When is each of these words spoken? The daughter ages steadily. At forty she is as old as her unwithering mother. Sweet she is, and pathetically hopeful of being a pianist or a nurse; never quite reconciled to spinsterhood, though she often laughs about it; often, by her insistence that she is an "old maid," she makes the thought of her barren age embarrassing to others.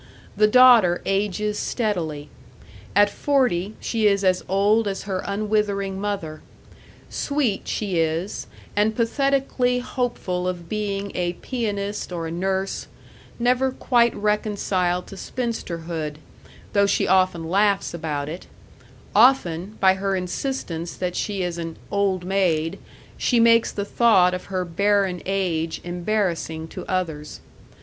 The 0.35 0.47
daughter 0.47 0.99
ages 1.05 1.59
steadily. 1.59 2.29
At 2.95 3.07
forty 3.11 3.75
she 3.79 4.07
is 4.07 4.23
as 4.23 4.43
old 4.49 4.87
as 4.87 5.03
her 5.03 5.21
unwithering 5.27 6.01
mother. 6.01 6.41
Sweet 7.11 7.67
she 7.67 7.99
is, 7.99 8.47
and 8.75 8.95
pathetically 8.95 9.77
hopeful 9.77 10.47
of 10.47 10.67
being 10.67 11.11
a 11.13 11.33
pianist 11.33 12.11
or 12.11 12.25
a 12.25 12.31
nurse; 12.31 12.87
never 13.37 13.69
quite 13.71 14.15
reconciled 14.15 15.05
to 15.05 15.15
spinsterhood, 15.17 16.15
though 16.73 16.87
she 16.87 17.07
often 17.07 17.47
laughs 17.47 17.93
about 17.93 18.27
it; 18.27 18.47
often, 19.15 19.77
by 19.79 19.93
her 19.93 20.15
insistence 20.15 20.95
that 20.95 21.15
she 21.15 21.43
is 21.43 21.59
an 21.59 21.75
"old 21.91 22.25
maid," 22.25 22.79
she 23.19 23.39
makes 23.39 23.71
the 23.71 23.85
thought 23.85 24.33
of 24.33 24.45
her 24.45 24.65
barren 24.65 25.21
age 25.27 25.79
embarrassing 25.83 26.67
to 26.69 26.87
others. 26.87 27.39